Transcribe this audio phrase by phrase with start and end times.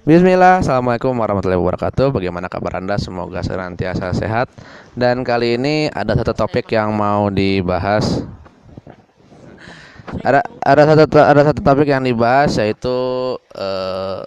[0.00, 2.08] Bismillah, Assalamualaikum warahmatullahi wabarakatuh.
[2.08, 2.96] Bagaimana kabar Anda?
[2.96, 4.48] Semoga senantiasa sehat.
[4.96, 8.24] Dan kali ini ada satu topik yang mau dibahas.
[10.24, 12.96] Ada ada satu ada satu topik yang dibahas yaitu
[13.54, 14.24] eh,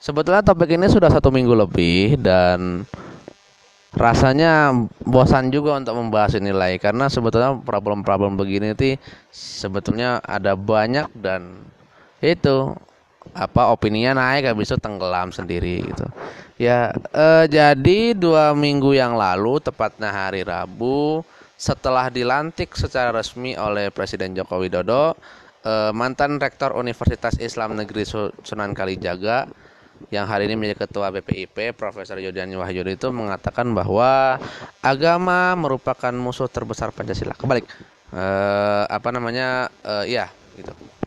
[0.00, 2.86] Sebetulnya topik ini sudah satu minggu lebih Dan
[3.94, 4.70] rasanya
[5.02, 6.80] bosan juga untuk membahas ini lagi.
[6.80, 8.96] Karena sebetulnya problem-problem begini itu
[9.28, 11.68] Sebetulnya ada banyak dan
[12.24, 12.72] itu
[13.32, 16.06] apa opininya naik habis itu tenggelam sendiri gitu.
[16.56, 21.24] Ya eh, jadi dua minggu yang lalu tepatnya hari Rabu
[21.56, 25.16] setelah dilantik secara resmi oleh Presiden Joko Widodo
[25.64, 28.04] eh, mantan rektor Universitas Islam Negeri
[28.44, 29.48] Sunan Kalijaga
[30.12, 34.36] yang hari ini menjadi ketua BPIP Profesor Yodian Wahyudi itu mengatakan bahwa
[34.84, 37.32] agama merupakan musuh terbesar Pancasila.
[37.32, 37.64] Kebalik.
[38.14, 40.30] Eh, apa namanya eh, ya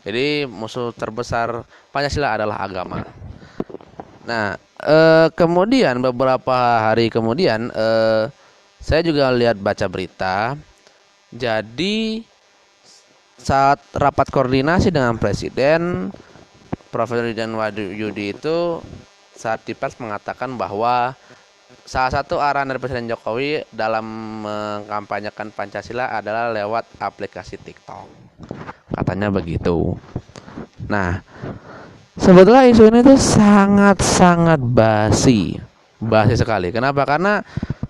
[0.09, 1.61] jadi musuh terbesar
[1.93, 3.05] Pancasila adalah agama.
[4.25, 8.29] Nah, eh, kemudian beberapa hari kemudian eh,
[8.81, 10.57] saya juga lihat baca berita.
[11.29, 12.25] Jadi
[13.37, 16.09] saat rapat koordinasi dengan presiden,
[16.89, 17.53] Profesor Ridwan
[17.93, 18.81] Yudi itu
[19.37, 21.13] saat di pers mengatakan bahwa
[21.85, 24.05] salah satu arahan dari Presiden Jokowi dalam
[24.43, 28.09] mengkampanyekan Pancasila adalah lewat aplikasi TikTok.
[28.99, 29.95] Katanya begitu.
[30.91, 31.23] Nah,
[32.19, 35.55] sebetulnya isu ini tuh sangat-sangat basi.
[36.03, 36.75] Basi sekali.
[36.75, 37.07] Kenapa?
[37.07, 37.39] Karena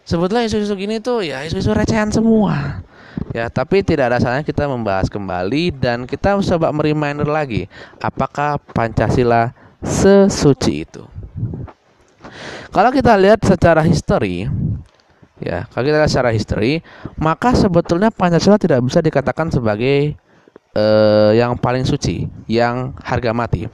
[0.06, 2.86] sebetulnya isu-isu gini tuh ya isu-isu recehan semua.
[3.34, 7.66] Ya, tapi tidak ada salahnya kita membahas kembali dan kita coba mereminder lagi
[8.02, 11.06] apakah Pancasila sesuci itu.
[12.70, 14.46] Kalau kita lihat secara history,
[15.42, 16.82] ya, kalau kita lihat secara history,
[17.18, 20.18] maka sebetulnya Pancasila tidak bisa dikatakan sebagai
[20.80, 23.68] eh, yang paling suci, yang harga mati.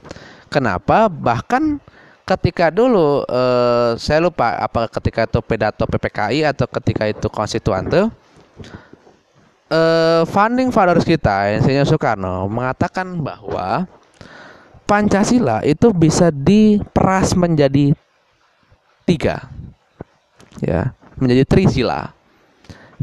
[0.50, 1.06] Kenapa?
[1.06, 1.78] Bahkan
[2.26, 8.10] ketika dulu eh, saya lupa apa ketika itu pidato PPKI atau ketika itu konstituante
[9.70, 13.86] eh, founding fathers kita Insinyur Soekarno mengatakan bahwa
[14.90, 17.94] Pancasila itu bisa diperas menjadi
[19.06, 19.46] tiga
[20.58, 20.90] ya
[21.22, 22.10] menjadi trisila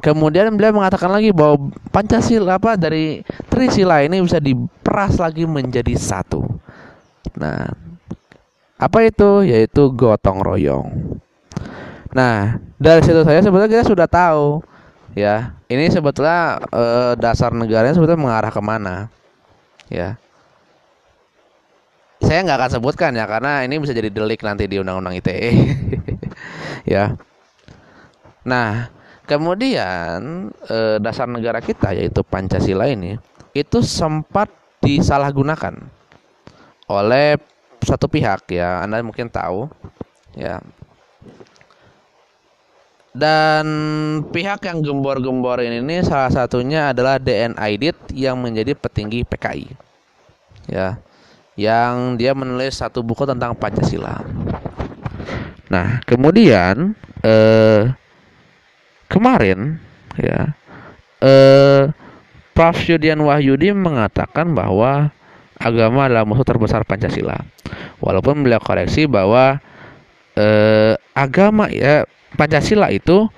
[0.01, 3.21] Kemudian beliau mengatakan lagi bahwa Pancasila apa dari
[3.53, 6.41] Trisila ini bisa diperas lagi menjadi satu.
[7.37, 7.69] Nah,
[8.81, 9.45] apa itu?
[9.45, 11.21] Yaitu gotong royong.
[12.17, 14.65] Nah, dari situ saya sebetulnya kita sudah tahu
[15.13, 15.53] ya.
[15.69, 19.13] Ini sebetulnya eh, dasar negaranya sebetulnya mengarah ke mana,
[19.93, 20.17] ya.
[22.25, 25.51] Saya nggak akan sebutkan ya karena ini bisa jadi delik nanti di undang-undang ITE,
[26.93, 27.13] ya.
[28.43, 28.89] Nah,
[29.23, 33.15] Kemudian eh, dasar negara kita yaitu Pancasila ini
[33.53, 34.49] itu sempat
[34.83, 35.77] disalahgunakan
[36.89, 37.39] oleh
[37.79, 38.81] satu pihak ya.
[38.83, 39.69] Anda mungkin tahu
[40.35, 40.59] ya.
[43.13, 43.65] Dan
[44.33, 49.93] pihak yang gembor-gembor ini salah satunya adalah DN Aidit yang menjadi petinggi PKI
[50.67, 50.99] ya
[51.53, 54.25] yang dia menulis satu buku tentang Pancasila.
[55.69, 57.93] Nah kemudian eh,
[59.05, 59.77] kemarin
[60.17, 60.57] ya
[61.21, 61.93] eh,
[62.53, 65.09] Prof Yudian Wahyudi mengatakan bahwa
[65.57, 67.41] agama adalah musuh terbesar Pancasila.
[67.97, 69.57] Walaupun beliau koreksi bahwa
[70.37, 73.29] eh, agama ya Pancasila itu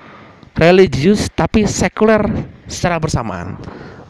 [0.55, 2.23] religius tapi sekuler
[2.67, 3.59] secara bersamaan.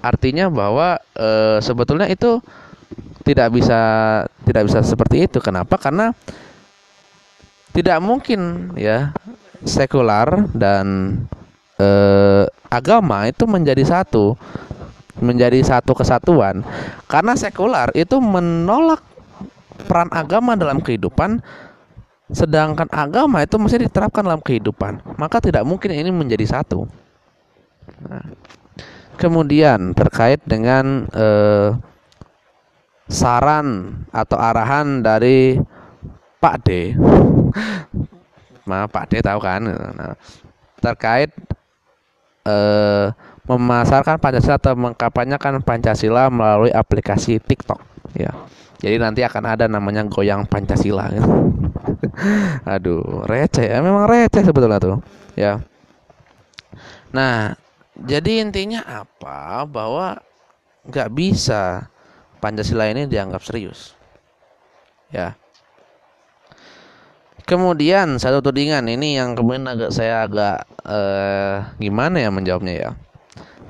[0.05, 2.37] Artinya bahwa e, sebetulnya itu
[3.25, 3.81] tidak bisa
[4.45, 5.41] tidak bisa seperti itu.
[5.41, 5.81] Kenapa?
[5.81, 6.13] Karena
[7.73, 9.11] tidak mungkin ya
[9.66, 11.17] sekular dan
[11.81, 14.37] eh, agama itu menjadi satu,
[15.20, 16.64] menjadi satu kesatuan.
[17.08, 19.03] Karena sekular itu menolak
[19.88, 21.40] peran agama dalam kehidupan,
[22.31, 25.03] sedangkan agama itu mesti diterapkan dalam kehidupan.
[25.20, 26.88] Maka tidak mungkin ini menjadi satu.
[28.08, 28.26] Nah,
[29.16, 31.70] kemudian terkait dengan eh,
[33.08, 35.59] saran atau arahan dari
[36.42, 36.70] Pak D.
[38.70, 39.61] Maaf Pak D tahu kan?
[39.70, 40.18] Nah,
[40.82, 41.29] terkait
[42.50, 43.06] eh,
[43.46, 47.78] memasarkan Pancasila atau mengkampanyekan Pancasila melalui aplikasi TikTok
[48.18, 48.34] ya.
[48.82, 51.30] Jadi nanti akan ada namanya goyang Pancasila gitu.
[52.76, 53.72] Aduh, receh.
[53.72, 55.00] Ya, memang receh sebetulnya tuh.
[55.34, 55.64] Ya.
[57.16, 57.56] Nah,
[57.96, 59.64] jadi intinya apa?
[59.64, 60.20] Bahwa
[60.86, 61.88] nggak bisa
[62.44, 63.96] Pancasila ini dianggap serius.
[65.09, 65.34] Ya.
[67.46, 72.90] Kemudian satu tudingan ini yang kemudian agak saya agak eh, gimana ya menjawabnya ya,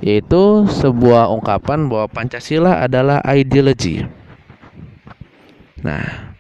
[0.03, 4.03] yaitu sebuah ungkapan bahwa Pancasila adalah ideologi.
[5.83, 6.35] Nah,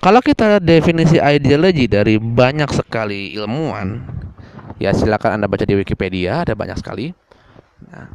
[0.00, 4.00] kalau kita definisi ideologi dari banyak sekali ilmuwan,
[4.80, 7.12] ya silakan Anda baca di Wikipedia, ada banyak sekali.
[7.90, 8.08] Nah,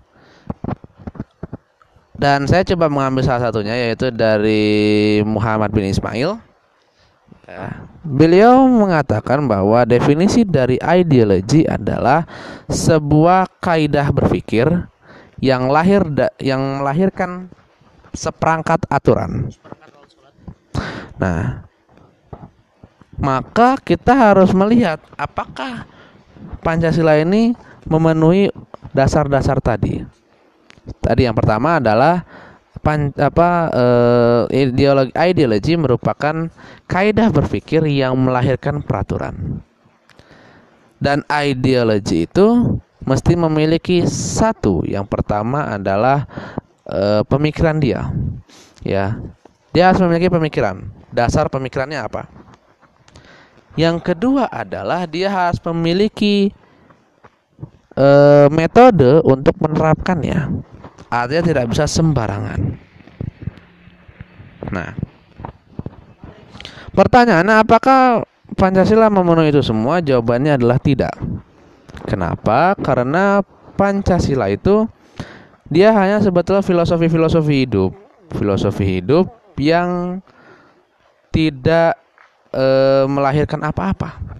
[2.15, 6.39] dan saya coba mengambil salah satunya yaitu dari Muhammad bin Ismail.
[8.01, 12.25] Beliau mengatakan bahwa definisi dari ideologi adalah
[12.65, 14.65] sebuah kaidah berpikir
[15.37, 16.01] yang lahir
[16.41, 17.49] yang melahirkan
[18.17, 19.53] seperangkat aturan.
[21.21, 21.65] Nah,
[23.21, 25.85] maka kita harus melihat apakah
[26.65, 27.53] Pancasila ini
[27.85, 28.49] memenuhi
[28.89, 30.01] dasar-dasar tadi.
[31.01, 32.25] Tadi yang pertama adalah
[32.85, 36.53] pan, apa uh, ideologi ideologi merupakan
[36.85, 39.65] kaidah berpikir yang melahirkan peraturan.
[41.01, 44.85] Dan ideologi itu mesti memiliki satu.
[44.85, 46.29] Yang pertama adalah
[46.85, 48.13] uh, pemikiran dia.
[48.85, 49.17] Ya.
[49.73, 50.87] Dia harus memiliki pemikiran.
[51.09, 52.29] Dasar pemikirannya apa?
[53.75, 56.55] Yang kedua adalah dia harus memiliki
[57.91, 58.07] e,
[58.47, 60.63] metode untuk menerapkannya.
[61.15, 62.59] Artinya tidak bisa sembarangan.
[64.75, 64.91] Nah,
[66.91, 68.27] pertanyaannya apakah
[68.59, 70.03] Pancasila memenuhi itu semua?
[70.03, 71.15] Jawabannya adalah tidak.
[72.03, 72.75] Kenapa?
[72.75, 73.39] Karena
[73.79, 74.87] Pancasila itu
[75.71, 77.91] dia hanya sebetulnya filosofi-filosofi hidup,
[78.35, 80.19] filosofi hidup yang
[81.31, 81.95] tidak
[82.51, 82.65] e,
[83.07, 84.34] melahirkan apa-apa.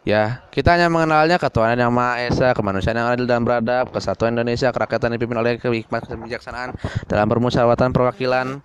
[0.00, 4.72] Ya, kita hanya mengenalnya ketuhanan yang Maha Esa, kemanusiaan yang adil dan beradab, kesatuan Indonesia,
[4.72, 6.72] kerakyatan dipimpin oleh kehikmatan kebijaksanaan
[7.04, 8.64] dalam permusyawaratan perwakilan.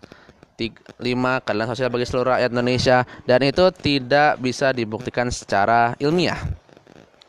[0.56, 0.96] 5
[1.44, 6.40] keadilan sosial bagi seluruh rakyat Indonesia dan itu tidak bisa dibuktikan secara ilmiah.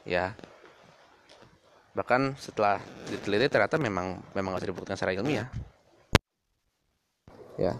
[0.06, 0.38] Ya.
[1.99, 2.79] Bahkan setelah
[3.11, 5.50] diteliti ternyata memang memang harus dibuktikan secara ilmiah.
[7.59, 7.75] Ya.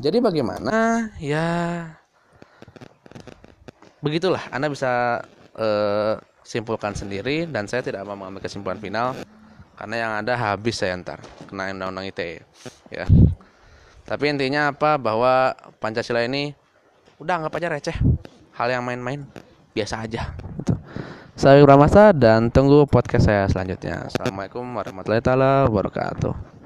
[0.00, 1.12] Jadi bagaimana?
[1.20, 2.00] Ya
[4.00, 5.22] begitulah Anda bisa
[5.56, 6.14] uh,
[6.46, 9.18] simpulkan sendiri dan saya tidak mau mengambil kesimpulan final
[9.76, 11.20] karena yang ada habis saya ntar
[11.50, 12.40] kena undang-undang ITE
[12.88, 13.04] ya.
[14.06, 15.52] Tapi intinya apa bahwa
[15.82, 16.54] Pancasila ini
[17.18, 17.96] udah anggap aja receh,
[18.54, 19.26] hal yang main-main,
[19.74, 20.30] biasa aja
[20.62, 20.78] gitu.
[21.36, 24.08] Saya Ramasa dan tunggu podcast saya selanjutnya.
[24.08, 25.20] Assalamualaikum warahmatullahi
[25.68, 26.54] wabarakatuh.